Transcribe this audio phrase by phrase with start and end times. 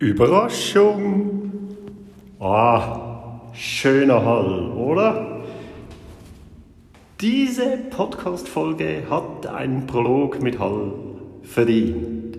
[0.00, 1.50] Überraschung!
[2.38, 5.42] Ah, schöner Hall, oder?
[7.20, 10.92] Diese Podcast-Folge hat einen Prolog mit Hall
[11.42, 12.38] verdient.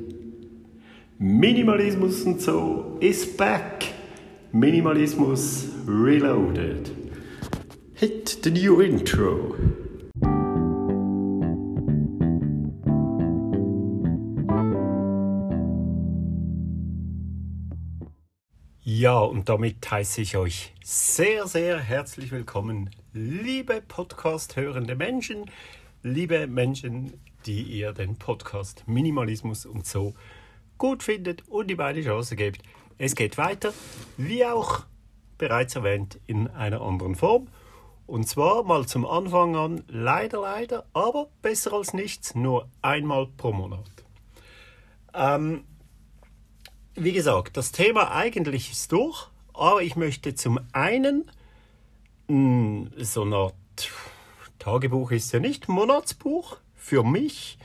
[1.17, 3.87] Minimalismus und so ist back.
[4.53, 6.89] Minimalismus reloaded.
[7.93, 9.55] Hit the new intro.
[18.99, 25.49] Ja, und damit heiße ich euch sehr, sehr herzlich willkommen, liebe Podcast-hörende Menschen,
[26.03, 27.13] liebe Menschen,
[27.45, 30.15] die ihr den Podcast Minimalismus und so
[30.77, 32.61] gut findet und ihm eine Chance gebt.
[32.97, 33.73] Es geht weiter,
[34.17, 34.81] wie auch
[35.37, 37.47] bereits erwähnt, in einer anderen Form.
[38.05, 43.53] Und zwar mal zum Anfang an, leider, leider, aber besser als nichts, nur einmal pro
[43.53, 43.89] Monat.
[45.13, 45.63] Ähm,
[46.99, 51.31] wie gesagt, das Thema eigentlich ist durch, aber ich möchte zum einen
[52.27, 53.55] mh, so eine Art
[54.59, 57.57] Tagebuch ist ja nicht, Monatsbuch für mich.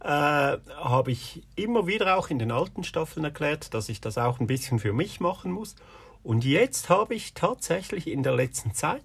[0.00, 4.40] Äh, habe ich immer wieder auch in den alten Staffeln erklärt, dass ich das auch
[4.40, 5.74] ein bisschen für mich machen muss.
[6.22, 9.04] Und jetzt habe ich tatsächlich in der letzten Zeit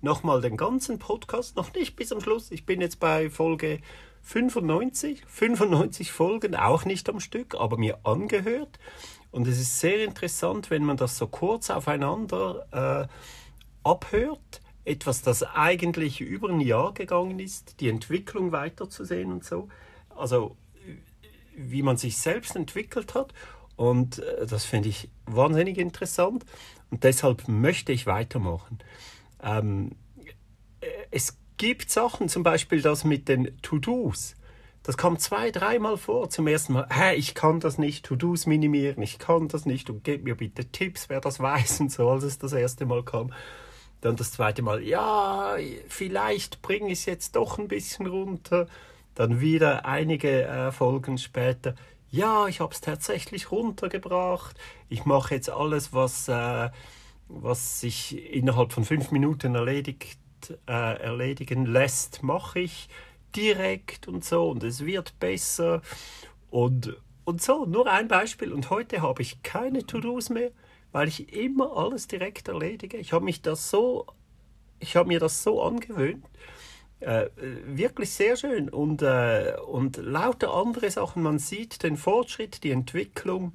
[0.00, 3.80] nochmal den ganzen Podcast, noch nicht bis zum Schluss, ich bin jetzt bei Folge
[4.22, 8.78] 95, 95 Folgen, auch nicht am Stück, aber mir angehört.
[9.30, 14.60] Und es ist sehr interessant, wenn man das so kurz aufeinander äh, abhört.
[14.84, 19.68] Etwas, das eigentlich über ein Jahr gegangen ist, die Entwicklung weiterzusehen und so.
[20.16, 20.56] Also,
[21.54, 23.34] wie man sich selbst entwickelt hat.
[23.76, 26.46] Und äh, das finde ich wahnsinnig interessant.
[26.90, 28.78] Und deshalb möchte ich weitermachen.
[29.42, 29.92] Ähm,
[30.80, 34.36] äh, es gibt Sachen, zum Beispiel das mit den To-Dos.
[34.88, 36.30] Das kommt zwei, dreimal vor.
[36.30, 40.02] Zum ersten Mal, hey, ich kann das nicht, To-Dos minimieren, ich kann das nicht und
[40.02, 43.30] gebt mir bitte Tipps, wer das weiß und so, als es das erste Mal kam.
[44.00, 45.56] Dann das zweite Mal, ja,
[45.88, 48.66] vielleicht bringe ich es jetzt doch ein bisschen runter.
[49.14, 51.74] Dann wieder einige äh, Folgen später,
[52.10, 54.56] ja, ich habe es tatsächlich runtergebracht.
[54.88, 56.70] Ich mache jetzt alles, was, äh,
[57.28, 60.18] was sich innerhalb von fünf Minuten erledigt
[60.66, 62.88] äh, erledigen lässt, mache ich
[63.36, 65.82] direkt und so und es wird besser
[66.50, 67.64] und, und so.
[67.66, 70.50] Nur ein Beispiel und heute habe ich keine To-Dos mehr,
[70.92, 72.96] weil ich immer alles direkt erledige.
[72.96, 74.06] Ich habe mich das so,
[74.78, 76.24] ich habe mir das so angewöhnt.
[77.00, 77.28] Äh,
[77.64, 81.22] wirklich sehr schön und, äh, und lauter andere Sachen.
[81.22, 83.54] Man sieht den Fortschritt, die Entwicklung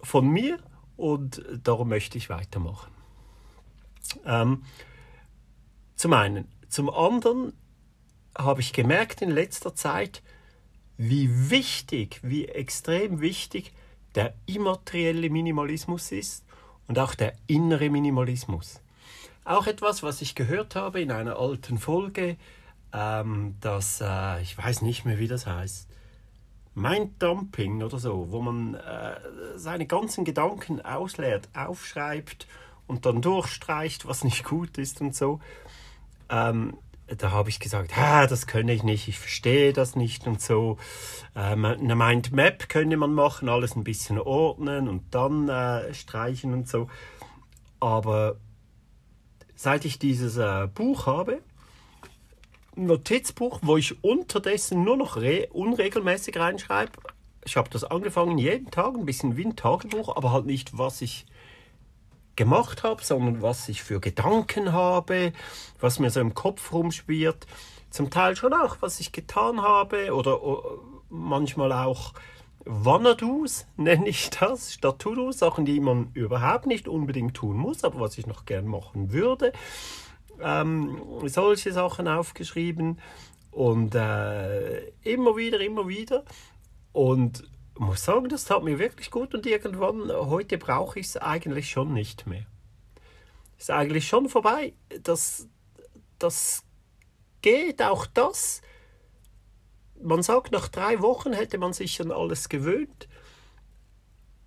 [0.00, 0.58] von mir
[0.96, 2.92] und darum möchte ich weitermachen.
[4.24, 4.62] Ähm,
[5.96, 6.48] zum einen.
[6.68, 7.54] Zum anderen
[8.36, 10.22] habe ich gemerkt in letzter Zeit,
[10.96, 13.72] wie wichtig, wie extrem wichtig
[14.14, 16.44] der immaterielle Minimalismus ist
[16.86, 18.80] und auch der innere Minimalismus.
[19.44, 22.36] Auch etwas, was ich gehört habe in einer alten Folge,
[22.92, 25.88] ähm, das, äh, ich weiß nicht mehr, wie das heißt,
[26.74, 29.16] Minddumping oder so, wo man äh,
[29.56, 32.46] seine ganzen Gedanken ausleert, aufschreibt
[32.86, 35.40] und dann durchstreicht, was nicht gut ist und so.
[36.28, 36.76] Ähm,
[37.06, 40.78] da habe ich gesagt, das könne ich nicht, ich verstehe das nicht und so.
[41.36, 46.68] Ähm, eine Mindmap könnte man machen, alles ein bisschen ordnen und dann äh, streichen und
[46.68, 46.88] so.
[47.80, 48.36] Aber
[49.54, 51.40] seit ich dieses äh, Buch habe,
[52.76, 56.92] ein Notizbuch, wo ich unterdessen nur noch unregelmäßig reinschreibe,
[57.44, 61.02] ich habe das angefangen jeden Tag, ein bisschen wie ein Tagebuch, aber halt nicht, was
[61.02, 61.26] ich
[62.36, 65.32] gemacht habe, sondern was ich für Gedanken habe,
[65.80, 67.46] was mir so im Kopf rumschwirrt.
[67.90, 70.40] Zum Teil schon auch, was ich getan habe oder,
[71.08, 72.12] manchmal auch
[72.64, 78.00] Wannadoos, nenne ich das, statt To-Dos, Sachen, die man überhaupt nicht unbedingt tun muss, aber
[78.00, 79.52] was ich noch gern machen würde.
[80.40, 82.98] Ähm, solche Sachen aufgeschrieben
[83.52, 86.24] und äh, immer wieder, immer wieder.
[86.92, 87.44] Und
[87.78, 91.92] muss sagen, das tat mir wirklich gut und irgendwann, heute brauche ich es eigentlich schon
[91.92, 92.46] nicht mehr.
[93.58, 94.74] Ist eigentlich schon vorbei.
[95.02, 95.48] Das,
[96.18, 96.64] das
[97.42, 98.62] geht, auch das.
[100.00, 103.08] Man sagt, nach drei Wochen hätte man sich an alles gewöhnt.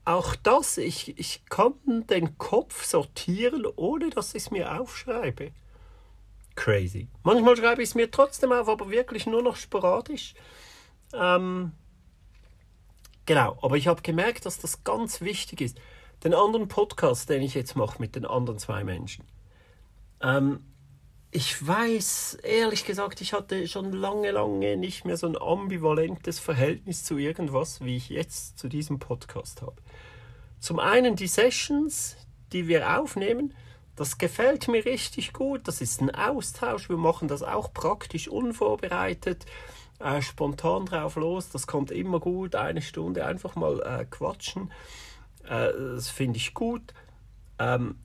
[0.05, 5.51] Auch das, ich, ich kann den Kopf sortieren, ohne dass ich es mir aufschreibe.
[6.55, 7.07] Crazy.
[7.23, 10.33] Manchmal schreibe ich es mir trotzdem auf, aber wirklich nur noch sporadisch.
[11.13, 11.73] Ähm,
[13.27, 15.77] Genau, aber ich habe gemerkt, dass das ganz wichtig ist.
[16.23, 19.25] Den anderen Podcast, den ich jetzt mache mit den anderen zwei Menschen.
[20.21, 20.65] Ähm,
[21.29, 27.03] ich weiß, ehrlich gesagt, ich hatte schon lange, lange nicht mehr so ein ambivalentes Verhältnis
[27.03, 29.75] zu irgendwas, wie ich jetzt zu diesem Podcast habe.
[30.59, 32.15] zum einen die Sessions,
[32.53, 33.53] die wir aufnehmen,
[33.97, 35.67] das gefällt mir richtig gut.
[35.67, 36.87] Das ist ein Austausch.
[36.87, 39.45] Wir machen das auch praktisch unvorbereitet,
[39.99, 41.49] äh, spontan drauf los.
[41.49, 42.55] Das kommt immer gut.
[42.55, 44.71] Eine Stunde einfach mal äh, quatschen.
[45.43, 46.93] Äh, das finde ich gut.
[47.59, 47.95] Ähm,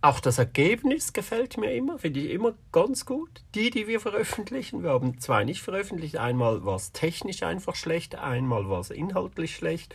[0.00, 3.42] auch das Ergebnis gefällt mir immer, finde ich immer ganz gut.
[3.54, 6.16] Die, die wir veröffentlichen, wir haben zwei nicht veröffentlicht.
[6.16, 9.94] Einmal war es technisch einfach schlecht, einmal war es inhaltlich schlecht.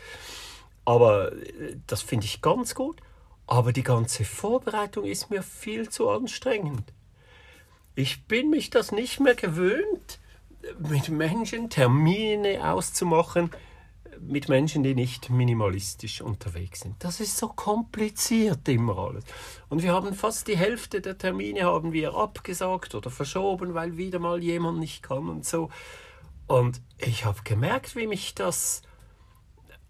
[0.84, 3.00] Aber äh, das finde ich ganz gut.
[3.48, 6.94] Aber die ganze Vorbereitung ist mir viel zu anstrengend.
[7.96, 10.20] Ich bin mich das nicht mehr gewöhnt,
[10.80, 13.52] mit Menschen Termine auszumachen,
[14.20, 16.96] mit Menschen, die nicht minimalistisch unterwegs sind.
[17.04, 19.26] Das ist so kompliziert immer alles.
[19.70, 24.20] Und wir haben fast die Hälfte der Termine haben wir abgesagt oder verschoben, weil wieder
[24.20, 25.70] mal jemand nicht kann und so.
[26.48, 28.82] Und ich habe gemerkt, wie mich das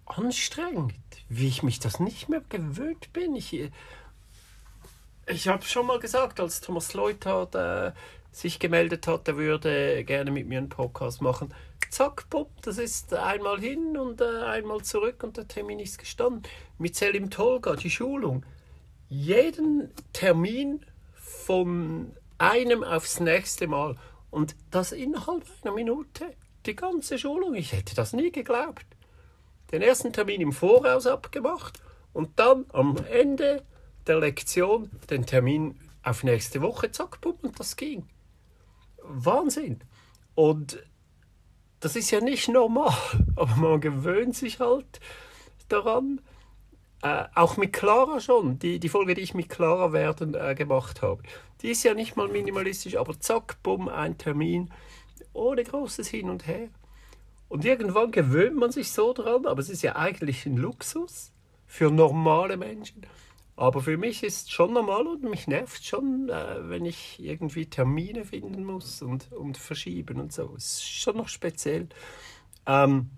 [0.05, 0.93] anstrengend,
[1.29, 3.35] wie ich mich das nicht mehr gewöhnt bin.
[3.35, 3.71] Ich,
[5.27, 7.91] ich habe schon mal gesagt, als Thomas Leuthard äh,
[8.33, 11.53] sich gemeldet hat, er würde gerne mit mir einen Podcast machen.
[11.89, 16.43] Zack, bumm, das ist einmal hin und äh, einmal zurück und der Termin ist gestanden.
[16.77, 18.45] Mit Selim Tolga, die Schulung.
[19.07, 23.95] Jeden Termin von einem aufs nächste Mal.
[24.31, 26.33] Und das innerhalb einer Minute.
[26.65, 27.53] Die ganze Schulung.
[27.53, 28.85] Ich hätte das nie geglaubt
[29.73, 31.81] den ersten Termin im Voraus abgemacht
[32.13, 33.63] und dann am Ende
[34.05, 38.07] der Lektion den Termin auf nächste Woche, zack, bumm, und das ging.
[39.03, 39.79] Wahnsinn.
[40.35, 40.83] Und
[41.79, 42.93] das ist ja nicht normal,
[43.35, 44.99] aber man gewöhnt sich halt
[45.67, 46.21] daran.
[47.01, 51.01] Äh, auch mit Clara schon, die, die Folge, die ich mit Clara werden äh, gemacht
[51.01, 51.21] habe,
[51.61, 54.71] die ist ja nicht mal minimalistisch, aber zack, bumm, ein Termin,
[55.33, 56.69] ohne großes Hin und Her.
[57.49, 61.33] Und irgendwann gewöhnt man sich so dran, aber es ist ja eigentlich ein Luxus
[61.67, 63.05] für normale Menschen.
[63.55, 67.67] Aber für mich ist es schon normal und mich nervt schon, äh, wenn ich irgendwie
[67.67, 70.53] Termine finden muss und, und verschieben und so.
[70.57, 71.87] Es ist schon noch speziell.
[72.65, 73.11] Ähm,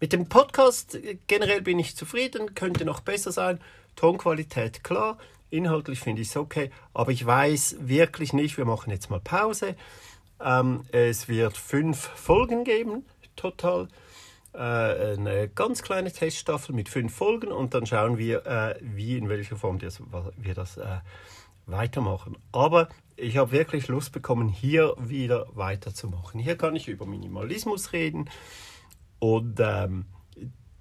[0.00, 3.60] mit dem Podcast äh, generell bin ich zufrieden, könnte noch besser sein.
[3.94, 5.18] Tonqualität klar,
[5.50, 9.76] inhaltlich finde ich es okay, aber ich weiß wirklich nicht, wir machen jetzt mal Pause.
[10.40, 13.04] Ähm, es wird fünf Folgen geben,
[13.36, 13.88] total.
[14.54, 19.28] Äh, eine ganz kleine Teststaffel mit fünf Folgen und dann schauen wir, äh, wie, in
[19.28, 20.00] welcher Form das,
[20.36, 21.00] wir das äh,
[21.66, 22.36] weitermachen.
[22.52, 26.38] Aber ich habe wirklich Lust bekommen, hier wieder weiterzumachen.
[26.38, 28.30] Hier kann ich über Minimalismus reden
[29.18, 30.06] und ähm,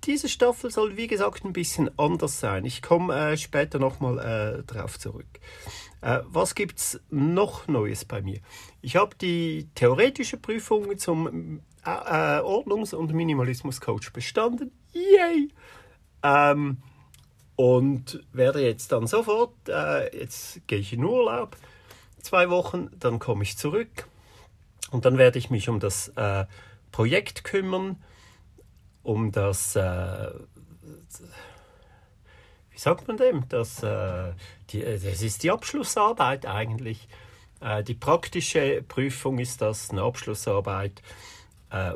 [0.04, 2.66] diese Staffel soll, wie gesagt, ein bisschen anders sein.
[2.66, 5.40] Ich komme äh, später nochmal äh, drauf zurück.
[6.02, 8.40] Äh, was gibt es noch Neues bei mir?
[8.82, 14.72] Ich habe die theoretische Prüfung zum äh, Ordnungs- und Minimalismus-Coach bestanden.
[14.92, 15.50] Yay!
[16.24, 16.78] Ähm,
[17.56, 21.56] und werde jetzt dann sofort, äh, jetzt gehe ich in Urlaub,
[22.22, 24.08] zwei Wochen, dann komme ich zurück
[24.92, 26.46] und dann werde ich mich um das äh,
[26.92, 27.98] Projekt kümmern
[29.04, 30.32] um das, äh,
[32.72, 34.32] wie sagt man dem, das, äh,
[34.70, 37.08] die, das ist die Abschlussarbeit eigentlich.
[37.60, 41.02] Äh, die praktische Prüfung ist das, eine Abschlussarbeit,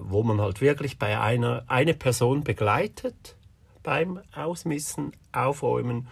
[0.02, 3.36] wo man halt wirklich bei einer eine Person begleitet
[3.84, 6.08] beim Ausmissen, Aufräumen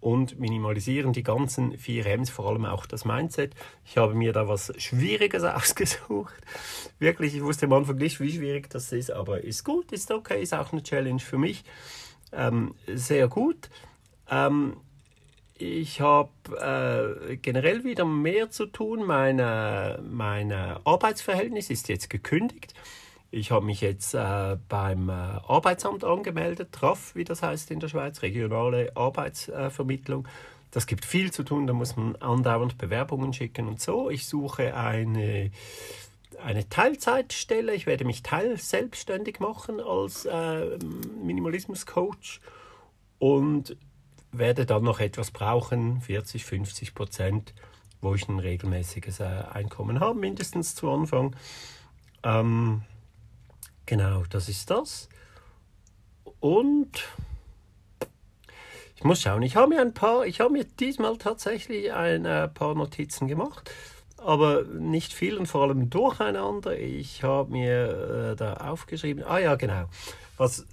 [0.00, 3.54] und minimalisieren die ganzen vier M's, vor allem auch das Mindset.
[3.84, 6.34] Ich habe mir da was Schwieriges ausgesucht.
[6.98, 10.42] Wirklich, ich wusste am Anfang nicht, wie schwierig das ist, aber ist gut, ist okay,
[10.42, 11.64] ist auch eine Challenge für mich.
[12.32, 13.68] Ähm, sehr gut.
[14.30, 14.76] Ähm,
[15.58, 16.30] ich habe
[17.28, 19.04] äh, generell wieder mehr zu tun.
[19.04, 22.74] Mein meine Arbeitsverhältnis ist jetzt gekündigt.
[23.30, 27.88] Ich habe mich jetzt äh, beim äh, Arbeitsamt angemeldet, TRAF, wie das heißt in der
[27.88, 30.26] Schweiz, regionale Arbeitsvermittlung.
[30.70, 34.08] Das gibt viel zu tun, da muss man andauernd Bewerbungen schicken und so.
[34.08, 35.50] Ich suche eine,
[36.42, 40.78] eine Teilzeitstelle, ich werde mich teil selbstständig machen als äh,
[41.22, 42.40] Minimalismus-Coach
[43.18, 43.76] und
[44.32, 47.54] werde dann noch etwas brauchen, 40, 50 Prozent,
[48.00, 51.36] wo ich ein regelmäßiges äh, Einkommen habe, mindestens zu Anfang.
[52.22, 52.82] Ähm,
[53.88, 55.08] Genau, das ist das.
[56.40, 56.90] Und
[58.96, 62.48] ich muss schauen, ich habe mir ein paar, ich habe mir diesmal tatsächlich ein äh,
[62.48, 63.70] paar Notizen gemacht,
[64.18, 66.78] aber nicht viel und vor allem durcheinander.
[66.78, 69.86] Ich habe mir äh, da aufgeschrieben, ah ja, genau,
[70.36, 70.66] was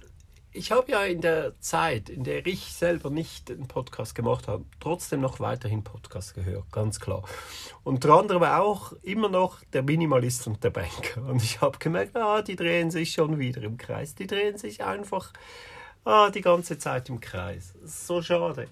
[0.56, 4.64] ich habe ja in der Zeit, in der ich selber nicht einen Podcast gemacht habe,
[4.80, 7.22] trotzdem noch weiterhin Podcast gehört, ganz klar.
[7.84, 11.22] Unter anderem auch immer noch der Minimalist und der Banker.
[11.26, 14.14] Und ich habe gemerkt, ah, die drehen sich schon wieder im Kreis.
[14.14, 15.32] Die drehen sich einfach
[16.04, 17.74] ah, die ganze Zeit im Kreis.
[17.84, 18.68] So schade.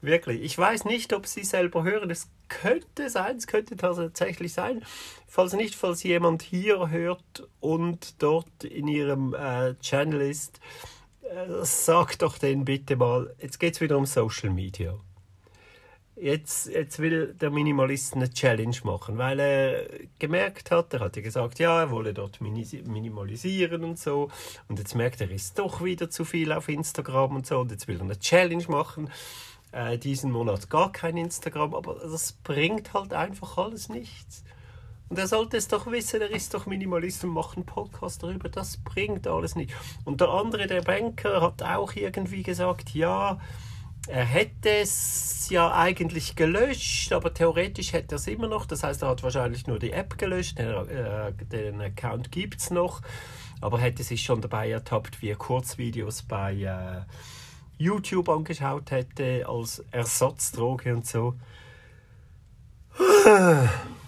[0.00, 0.42] Wirklich.
[0.42, 2.10] Ich weiß nicht, ob Sie selber hören.
[2.10, 4.84] Es könnte sein, es könnte tatsächlich sein.
[5.28, 10.60] Falls nicht, falls jemand hier hört und dort in Ihrem äh, Channel ist,
[11.32, 14.98] äh, sagt doch denen bitte mal, jetzt geht es wieder um Social Media.
[16.14, 19.86] Jetzt, jetzt will der Minimalist eine Challenge machen, weil er
[20.18, 24.30] gemerkt hat, er hatte gesagt, ja, er wolle dort minimalisieren und so.
[24.68, 27.60] Und jetzt merkt er, er ist doch wieder zu viel auf Instagram und so.
[27.60, 29.10] Und jetzt will er eine Challenge machen.
[29.72, 34.44] Äh, diesen Monat gar kein Instagram, aber das bringt halt einfach alles nichts.
[35.12, 38.48] Und er sollte es doch wissen, er ist doch Minimalist und macht einen Podcast darüber.
[38.48, 39.74] Das bringt alles nicht.
[40.06, 43.38] Und der andere, der Banker, hat auch irgendwie gesagt, ja,
[44.08, 48.64] er hätte es ja eigentlich gelöscht, aber theoretisch hätte er es immer noch.
[48.64, 52.70] Das heißt, er hat wahrscheinlich nur die App gelöscht, den, äh, den Account gibt es
[52.70, 53.02] noch,
[53.60, 57.02] aber hätte sich schon dabei ertappt, wie er Kurzvideos bei äh,
[57.76, 61.34] YouTube angeschaut hätte als Ersatzdroge und so.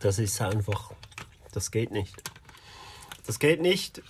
[0.00, 0.92] Das ist einfach,
[1.52, 2.22] das geht nicht.
[3.26, 4.02] Das geht nicht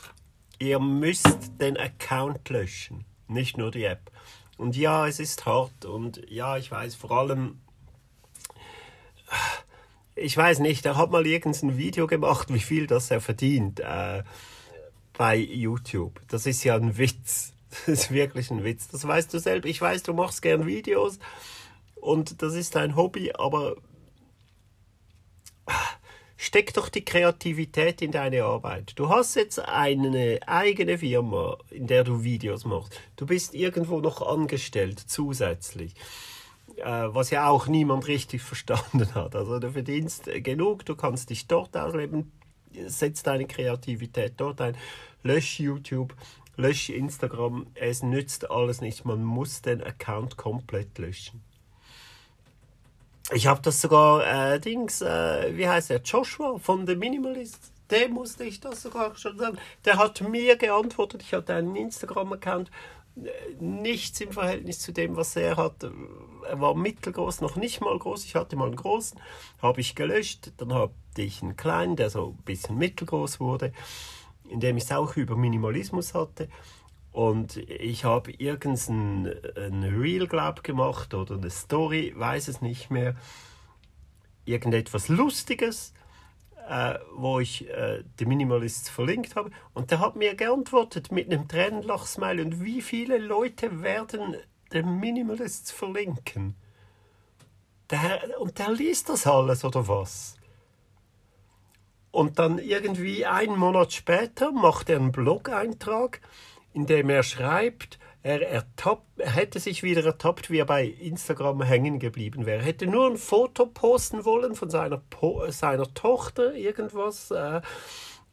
[0.59, 4.11] ihr müsst den Account löschen, nicht nur die App.
[4.57, 7.61] Und ja, es ist hart und ja, ich weiß vor allem,
[10.15, 14.23] ich weiß nicht, er hat mal irgendein Video gemacht, wie viel das er verdient äh,
[15.13, 16.21] bei YouTube.
[16.29, 17.53] Das ist ja ein Witz.
[17.69, 18.89] Das ist wirklich ein Witz.
[18.89, 19.69] Das weißt du selbst.
[19.69, 21.19] Ich weiß, du machst gern Videos
[21.97, 23.77] und das ist dein Hobby, aber
[26.37, 28.93] steck doch die Kreativität in deine Arbeit.
[28.97, 33.01] Du hast jetzt eine eigene Firma, in der du Videos machst.
[33.17, 35.95] Du bist irgendwo noch angestellt zusätzlich.
[36.77, 39.35] Äh, was ja auch niemand richtig verstanden hat.
[39.35, 42.33] Also du verdienst genug, du kannst dich dort ausleben,
[42.87, 44.77] setz deine Kreativität dort ein,
[45.23, 46.15] lösch YouTube,
[46.57, 49.05] lösch Instagram, es nützt alles nicht.
[49.05, 51.43] Man muss den Account komplett löschen.
[53.33, 58.13] Ich habe das sogar, äh, Dings, äh, wie heißt der, Joshua von The Minimalist, dem
[58.13, 59.59] musste ich das sogar schon sagen.
[59.85, 62.71] Der hat mir geantwortet, ich hatte einen Instagram-Account,
[63.17, 65.83] äh, nichts im Verhältnis zu dem, was er hat.
[66.49, 68.25] Er war mittelgroß, noch nicht mal groß.
[68.25, 69.19] Ich hatte mal einen großen,
[69.61, 70.53] habe ich gelöscht.
[70.59, 73.73] Dann hatte ich einen kleinen, der so ein bisschen mittelgroß wurde,
[74.49, 76.49] in dem ich es auch über Minimalismus hatte.
[77.17, 83.17] Und ich habe irgendein ein Reel, glaub, gemacht oder eine Story, weiß es nicht mehr.
[84.45, 85.95] Irgendetwas Lustiges,
[86.69, 89.51] äh, wo ich äh, die Minimalists verlinkt habe.
[89.73, 92.43] Und der hat mir geantwortet mit einem Tränenlachsmile.
[92.43, 94.37] Und wie viele Leute werden
[94.75, 96.55] den Minimalists verlinken?
[97.89, 100.37] Der, und der liest das alles, oder was?
[102.11, 106.21] Und dann irgendwie einen Monat später macht er einen Blog-Eintrag
[106.77, 111.99] indem er schreibt, er, ertappt, er hätte sich wieder ertappt, wie er bei Instagram hängen
[111.99, 112.59] geblieben wäre.
[112.59, 117.31] Er hätte nur ein Foto posten wollen von seiner, po seiner Tochter, irgendwas.
[117.31, 117.63] Äh,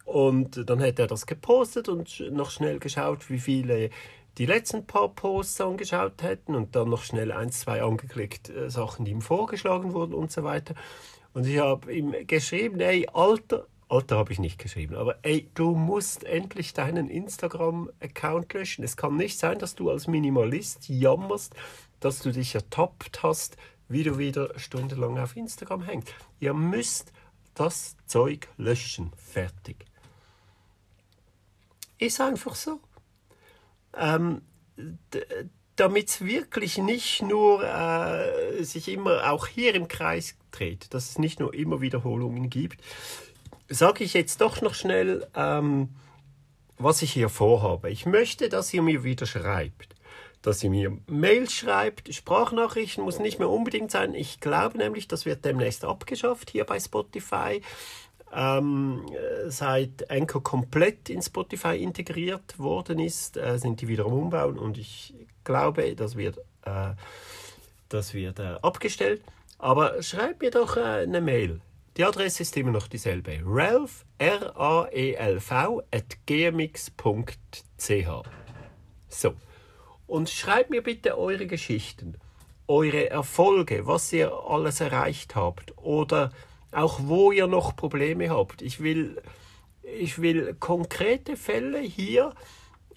[0.04, 3.92] und dann hätte er das gepostet und noch schnell geschaut, wie viele
[4.38, 9.06] die letzten paar Posts angeschaut hätten und dann noch schnell ein, zwei angeklickt, äh, Sachen,
[9.06, 10.76] die ihm vorgeschlagen wurden und so weiter.
[11.34, 15.76] Und ich habe ihm geschrieben, ey, Alter, Alter habe ich nicht geschrieben, aber ey, du
[15.76, 18.84] musst endlich deinen Instagram-Account löschen.
[18.84, 21.54] Es kann nicht sein, dass du als Minimalist jammerst,
[22.00, 23.56] dass du dich ertappt hast,
[23.88, 26.12] wie du wieder stundenlang auf Instagram hängst.
[26.40, 27.14] Ihr müsst
[27.54, 29.12] das Zeug löschen.
[29.16, 29.86] Fertig.
[32.00, 32.80] Ist einfach so.
[33.96, 34.42] Ähm,
[35.76, 41.20] damit es wirklich nicht nur äh, sich immer auch hier im Kreis dreht, dass es
[41.20, 42.82] nicht nur immer Wiederholungen gibt,
[43.70, 45.90] sage ich jetzt doch noch schnell, ähm,
[46.78, 47.90] was ich hier vorhabe.
[47.90, 49.96] Ich möchte, dass ihr mir wieder schreibt.
[50.42, 54.14] Dass ihr mir Mails schreibt, Sprachnachrichten muss nicht mehr unbedingt sein.
[54.14, 57.62] Ich glaube nämlich, das wird demnächst abgeschafft hier bei Spotify.
[58.36, 59.06] Ähm,
[59.48, 64.78] seit Anchor komplett in Spotify integriert worden ist, äh, sind die wieder am Umbauen und
[64.80, 66.94] ich glaube, das wird, äh,
[67.90, 69.22] das wird äh, abgestellt.
[69.60, 71.62] Aber schreibt mir doch äh, eine Mail.
[71.96, 73.40] Die Adresse ist immer noch dieselbe.
[73.46, 76.90] Ralph, R-A-E-L-V, at gmx.ch.
[79.10, 79.34] So.
[80.08, 82.16] Und schreibt mir bitte eure Geschichten,
[82.68, 86.32] eure Erfolge, was ihr alles erreicht habt oder
[86.72, 88.64] auch wo ihr noch Probleme habt.
[88.64, 89.22] Ich will,
[89.84, 92.34] ich will konkrete Fälle hier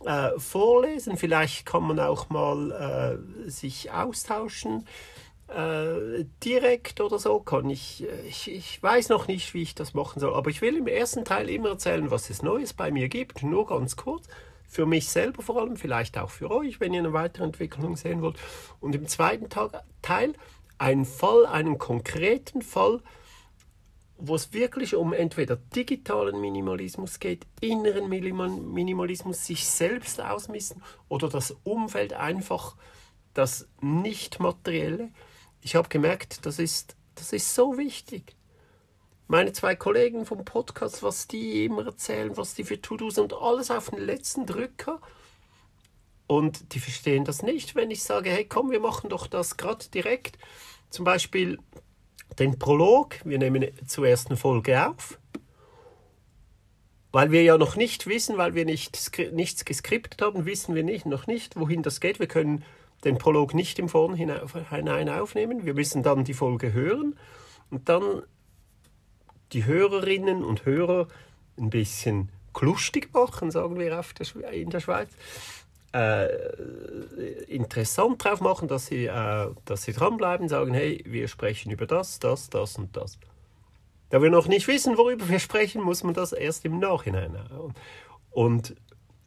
[0.06, 1.18] äh, vorlesen.
[1.18, 4.86] Vielleicht kann man auch mal äh, sich austauschen
[5.48, 10.20] äh, direkt oder so kann ich, ich, ich weiß noch nicht, wie ich das machen
[10.20, 13.42] soll, aber ich will im ersten Teil immer erzählen, was es Neues bei mir gibt,
[13.42, 14.26] nur ganz kurz.
[14.68, 18.20] Für mich selber vor allem, vielleicht auch für euch, wenn ihr eine weitere Entwicklung sehen
[18.20, 18.36] wollt.
[18.80, 19.48] Und im zweiten
[20.02, 20.34] Teil
[20.78, 23.00] einen Fall, einen konkreten Fall,
[24.18, 31.54] wo es wirklich um entweder digitalen Minimalismus geht, inneren Minimalismus, sich selbst ausmissen oder das
[31.64, 32.76] Umfeld einfach
[33.34, 35.10] das Nicht-Materielle.
[35.60, 38.36] Ich habe gemerkt, das ist, das ist so wichtig.
[39.28, 43.70] Meine zwei Kollegen vom Podcast, was die immer erzählen, was die für To-Dos und alles
[43.70, 45.00] auf den letzten Drücker.
[46.28, 49.88] Und die verstehen das nicht, wenn ich sage, hey komm, wir machen doch das gerade
[49.88, 50.38] direkt.
[50.90, 51.58] Zum Beispiel
[52.38, 53.16] den Prolog.
[53.24, 55.18] Wir nehmen zur ersten Folge auf.
[57.12, 61.06] Weil wir ja noch nicht wissen, weil wir nicht, nichts geskriptet haben, wissen wir nicht,
[61.06, 62.20] noch nicht, wohin das geht.
[62.20, 62.62] Wir können
[63.04, 65.64] den Prolog nicht im Vorhinein aufnehmen.
[65.64, 67.16] Wir müssen dann die Folge hören
[67.70, 68.22] und dann
[69.52, 71.06] die Hörerinnen und Hörer
[71.58, 74.04] ein bisschen klustig machen, sagen wir
[74.52, 75.10] in der Schweiz
[75.96, 76.26] äh,
[77.48, 82.18] interessant drauf machen, dass sie, äh, dass sie dranbleiben, sagen, hey, wir sprechen über das,
[82.18, 83.18] das, das und das.
[84.10, 87.36] Da wir noch nicht wissen, worüber wir sprechen, muss man das erst im Nachhinein.
[88.30, 88.76] Und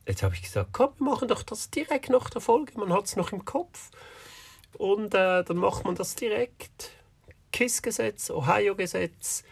[0.10, 2.78] jetzt habe ich gesagt, komm, wir machen doch das direkt nach der Folge.
[2.78, 3.89] Man hat es noch im Kopf.
[4.78, 6.92] Und äh, dann macht man das direkt.
[7.51, 9.44] KISS-Gesetz, Ohio-Gesetz.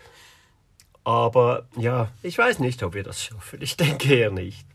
[1.03, 3.61] Aber ja, ich weiß nicht, ob wir das schaffen.
[3.61, 4.67] Ich denke eher nicht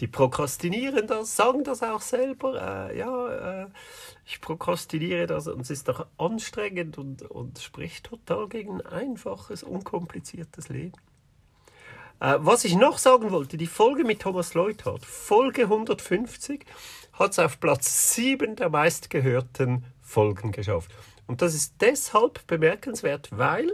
[0.00, 2.90] die prokrastinieren das, sagen das auch selber.
[2.90, 3.66] Äh, ja, äh,
[4.24, 9.62] ich prokrastiniere das und es ist doch anstrengend und, und spricht total gegen ein einfaches,
[9.62, 10.96] unkompliziertes Leben.
[12.20, 16.64] Äh, was ich noch sagen wollte, die Folge mit Thomas Leuthard, Folge 150,
[17.14, 20.90] hat es auf Platz 7 der meistgehörten Folgen geschafft.
[21.26, 23.72] Und das ist deshalb bemerkenswert, weil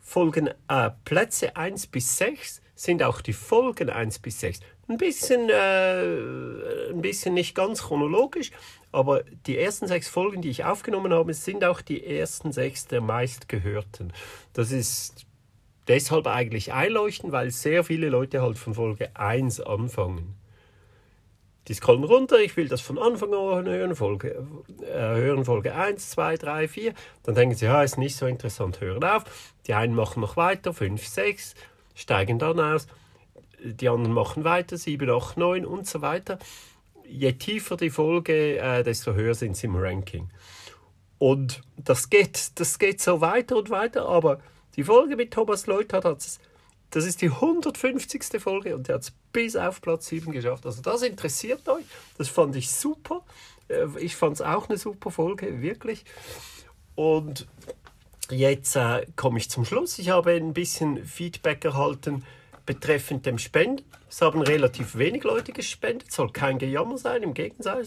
[0.00, 5.48] Folgen äh, Plätze 1 bis 6 sind auch die Folgen 1 bis 6 ein bisschen,
[5.48, 8.50] äh, ein bisschen nicht ganz chronologisch,
[8.92, 13.00] aber die ersten sechs Folgen, die ich aufgenommen habe, sind auch die ersten sechs der
[13.00, 14.12] meistgehörten.
[14.52, 15.26] Das ist
[15.90, 20.36] deshalb eigentlich einleuchtend, weil sehr viele Leute halt von Folge 1 anfangen.
[21.68, 24.46] Die scrollen runter, ich will das von Anfang an hören, Folge,
[24.80, 26.94] äh, hören Folge 1, 2, 3, 4.
[27.24, 29.24] Dann denken sie, ja, ist nicht so interessant, hören auf.
[29.66, 31.54] Die einen machen noch weiter, 5, 6,
[31.94, 32.86] steigen dann aus
[33.62, 36.38] die anderen machen weiter, 7, 8, 9 und so weiter.
[37.06, 40.30] Je tiefer die Folge, äh, desto höher sind sie im Ranking.
[41.18, 44.40] Und das geht, das geht so weiter und weiter, aber
[44.76, 46.40] die Folge mit Thomas Leuthard hat es,
[46.90, 48.40] das ist die 150.
[48.40, 50.66] Folge und er hat es bis auf Platz 7 geschafft.
[50.66, 51.84] Also das interessiert euch,
[52.18, 53.24] das fand ich super.
[53.68, 56.04] Äh, ich fand es auch eine super Folge, wirklich.
[56.94, 57.46] Und
[58.30, 59.98] jetzt äh, komme ich zum Schluss.
[59.98, 62.24] Ich habe ein bisschen Feedback erhalten
[62.66, 63.84] betreffend dem Spenden.
[64.08, 67.22] Es haben relativ wenig Leute gespendet, soll kein Gejammer sein.
[67.22, 67.86] Im Gegenteil,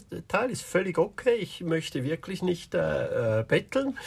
[0.49, 1.35] ist völlig okay.
[1.35, 3.97] Ich möchte wirklich nicht äh, äh, betteln.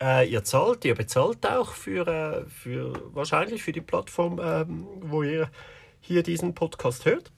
[0.00, 5.22] Äh, ihr zahlt, ihr bezahlt auch für, äh, für wahrscheinlich für die Plattform, ähm, wo
[5.22, 5.50] ihr
[6.00, 7.32] hier diesen Podcast hört.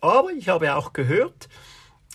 [0.00, 1.48] Aber ich habe auch gehört,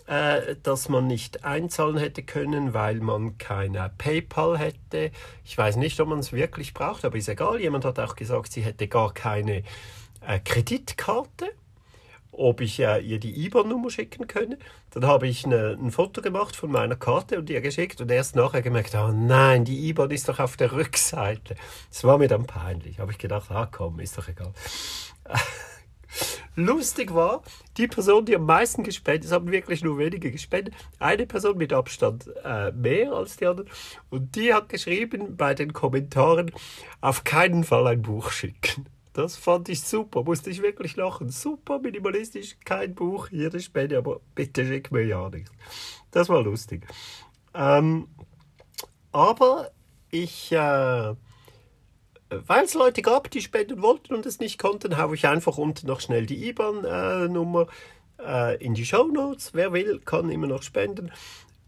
[0.05, 5.11] äh, dass man nicht einzahlen hätte können, weil man kein PayPal hätte.
[5.43, 7.59] Ich weiß nicht, ob man es wirklich braucht, aber ist egal.
[7.59, 9.63] Jemand hat auch gesagt, sie hätte gar keine
[10.21, 11.51] äh, Kreditkarte
[12.39, 14.57] ob ich äh, ihr die IBAN-Nummer schicken könne.
[14.91, 18.35] Dann habe ich eine, ein Foto gemacht von meiner Karte und ihr geschickt und erst
[18.35, 21.55] nachher gemerkt, oh nein, die IBAN ist doch auf der Rückseite.
[21.89, 22.99] Das war mir dann peinlich.
[22.99, 24.53] Habe ich gedacht, ah komm, ist doch egal.
[26.55, 27.43] Lustig war,
[27.77, 31.71] die Person, die am meisten gespendet, es haben wirklich nur wenige gespendet, eine Person mit
[31.71, 33.69] Abstand äh, mehr als die anderen,
[34.09, 36.51] und die hat geschrieben bei den Kommentaren,
[36.99, 38.87] auf keinen Fall ein Buch schicken.
[39.13, 41.29] Das fand ich super, musste ich wirklich lachen.
[41.29, 45.51] Super minimalistisch, kein Buch, die Spende, aber bitte schick mir ja nichts.
[46.11, 46.85] Das war lustig.
[47.53, 48.07] Ähm,
[49.11, 49.71] aber
[50.11, 51.15] ich äh,
[52.29, 55.87] weil es Leute gab, die spenden wollten und es nicht konnten, habe ich einfach unten
[55.87, 57.67] noch schnell die IBAN-Nummer
[58.19, 59.53] äh, in die Show Notes.
[59.53, 61.11] Wer will, kann immer noch spenden.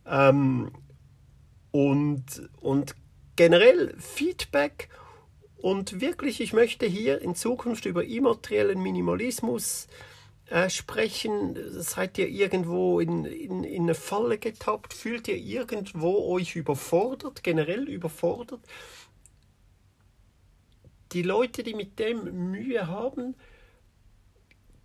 [0.05, 0.71] Ähm,
[1.71, 2.95] und, und
[3.35, 4.89] generell Feedback
[5.61, 9.87] und wirklich, ich möchte hier in Zukunft über immateriellen Minimalismus
[10.47, 11.57] äh, sprechen.
[11.81, 14.93] Seid ihr irgendwo in, in, in eine Falle getappt?
[14.93, 18.61] Fühlt ihr irgendwo euch überfordert, generell überfordert?
[21.13, 23.35] die Leute, die mit dem Mühe haben,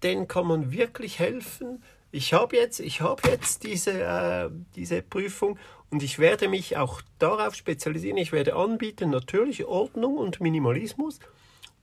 [0.02, 1.82] denen kann man wirklich helfen.
[2.12, 5.58] Ich habe jetzt, ich hab jetzt diese, äh, diese Prüfung
[5.90, 8.16] und ich werde mich auch darauf spezialisieren.
[8.16, 11.18] Ich werde anbieten natürlich Ordnung und Minimalismus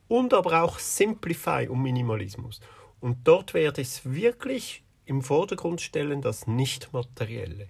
[0.07, 2.59] und aber auch Simplify und Minimalismus.
[2.99, 7.67] Und dort werde ich es wirklich im Vordergrund stellen, das Nicht-Materielle.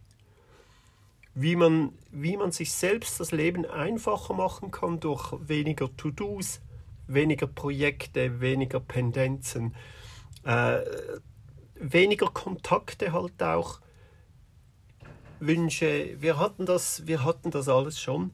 [1.36, 6.62] Wie man, wie man sich selbst das Leben einfacher machen kann durch weniger To-Dos,
[7.08, 9.76] weniger Projekte, weniger Pendenzen,
[10.44, 10.82] äh,
[11.92, 13.80] weniger Kontakte halt auch.
[15.40, 18.32] Wünsche, wir hatten das, wir hatten das alles schon,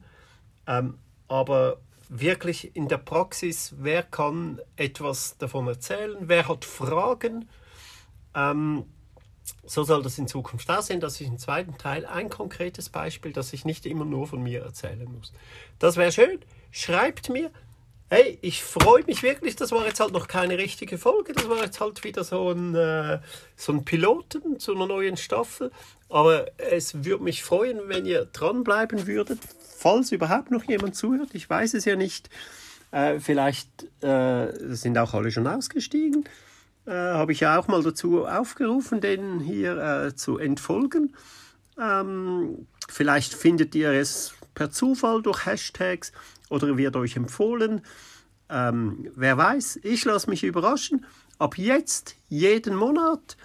[0.66, 7.48] ähm, aber wirklich in der Praxis, wer kann etwas davon erzählen, wer hat Fragen,
[8.34, 8.84] ähm,
[9.64, 13.52] so soll das in Zukunft aussehen, dass ich im zweiten Teil ein konkretes Beispiel, das
[13.52, 15.32] ich nicht immer nur von mir erzählen muss.
[15.78, 16.40] Das wäre schön.
[16.70, 17.50] Schreibt mir,
[18.12, 19.54] Hey, ich freue mich wirklich.
[19.54, 21.32] Das war jetzt halt noch keine richtige Folge.
[21.32, 23.20] Das war jetzt halt wieder so ein, äh,
[23.54, 25.70] so ein Piloten zu einer neuen Staffel.
[26.08, 29.38] Aber es würde mich freuen, wenn ihr dranbleiben würdet,
[29.78, 31.28] falls überhaupt noch jemand zuhört.
[31.34, 32.28] Ich weiß es ja nicht.
[32.90, 33.68] Äh, vielleicht
[34.02, 36.24] äh, sind auch alle schon ausgestiegen.
[36.86, 41.14] Äh, Habe ich ja auch mal dazu aufgerufen, denen hier äh, zu entfolgen.
[41.80, 46.10] Ähm, vielleicht findet ihr es per Zufall durch Hashtags
[46.50, 47.80] oder wird euch empfohlen.
[48.50, 51.06] Ähm, wer weiß, ich lasse mich überraschen.
[51.38, 53.38] Ab jetzt, jeden Monat,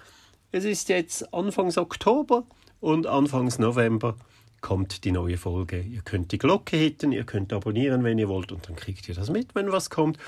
[0.52, 2.44] es ist jetzt Anfangs Oktober
[2.80, 4.16] und Anfangs November
[4.60, 5.80] kommt die neue Folge.
[5.80, 9.14] Ihr könnt die Glocke hitten, ihr könnt abonnieren, wenn ihr wollt und dann kriegt ihr
[9.14, 10.18] das mit, wenn was kommt.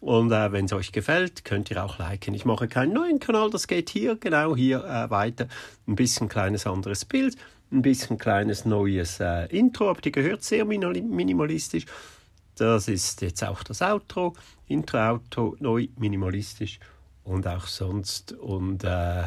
[0.00, 2.34] Und äh, wenn es euch gefällt, könnt ihr auch liken.
[2.34, 5.46] Ich mache keinen neuen Kanal, das geht hier, genau hier äh, weiter.
[5.86, 7.36] Ein bisschen kleines anderes Bild,
[7.70, 11.86] ein bisschen kleines neues äh, Intro, aber die gehört sehr minimalistisch.
[12.62, 14.34] Das ist jetzt auch das Outro.
[14.68, 16.78] Intro, Outro, neu, minimalistisch
[17.24, 18.34] und auch sonst.
[18.34, 19.24] Und äh,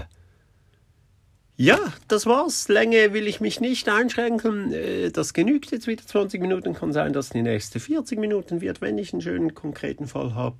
[1.58, 2.70] ja, das war's.
[2.70, 4.72] Länge will ich mich nicht einschränken.
[4.72, 6.74] Äh, das genügt jetzt wieder 20 Minuten.
[6.76, 10.56] Kann sein, dass die nächste 40 Minuten wird, wenn ich einen schönen konkreten Fall hab,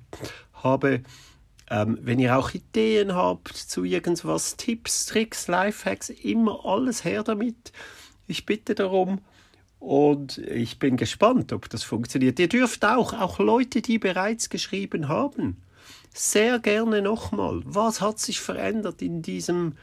[0.52, 1.00] habe.
[1.70, 7.72] Ähm, wenn ihr auch Ideen habt zu irgendwas, Tipps, Tricks, Lifehacks, immer alles her damit.
[8.26, 9.22] Ich bitte darum.
[9.78, 12.38] Und ich bin gespannt, ob das funktioniert.
[12.38, 15.62] Ihr dürft auch, auch Leute, die bereits geschrieben haben,
[16.14, 17.60] sehr gerne nochmal.
[17.64, 19.74] Was hat sich verändert in diesem,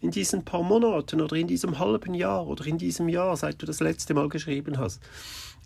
[0.00, 3.66] in diesen paar Monaten oder in diesem halben Jahr oder in diesem Jahr, seit du
[3.66, 5.00] das letzte Mal geschrieben hast?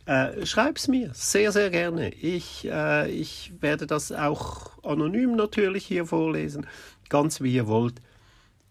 [0.05, 2.13] Äh, schreib's mir, sehr, sehr gerne.
[2.15, 6.67] Ich, äh, ich werde das auch anonym natürlich hier vorlesen,
[7.09, 7.95] ganz wie ihr wollt.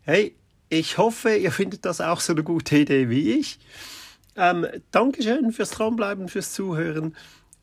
[0.01, 0.35] Hey,
[0.69, 3.59] ich hoffe, ihr findet das auch so eine gute Idee wie ich.
[4.35, 7.15] Ähm, Dankeschön fürs Dranbleiben, fürs Zuhören.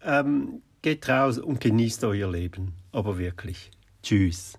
[0.02, 2.74] Ähm, geht raus und genießt euer Leben.
[2.92, 3.70] Aber wirklich.
[4.02, 4.58] Tschüss.